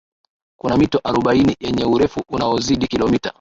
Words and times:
kuna 0.57 0.77
mito 0.77 0.99
arobaini 1.03 1.55
yenye 1.59 1.85
urefu 1.85 2.21
unaozidi 2.29 2.87
kilomita 2.87 3.29